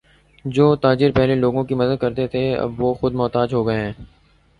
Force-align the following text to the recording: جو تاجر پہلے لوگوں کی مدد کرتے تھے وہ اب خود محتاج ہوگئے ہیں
جو 0.45 0.75
تاجر 0.75 1.11
پہلے 1.15 1.35
لوگوں 1.35 1.63
کی 1.63 1.75
مدد 1.75 1.97
کرتے 2.01 2.27
تھے 2.27 2.41
وہ 2.77 2.89
اب 2.89 2.99
خود 2.99 3.13
محتاج 3.15 3.53
ہوگئے 3.53 3.77
ہیں 3.77 3.93